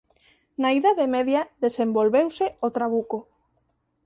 Na 0.61 0.69
idade 0.79 1.05
media 1.15 1.41
desenvolveuse 1.65 2.45
o 2.67 2.69
trabuco. 2.75 3.17